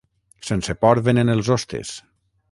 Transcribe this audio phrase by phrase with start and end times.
[0.47, 1.93] Sense por venen els hostes.